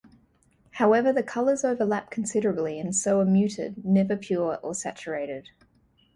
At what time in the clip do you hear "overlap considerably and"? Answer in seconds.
1.63-2.95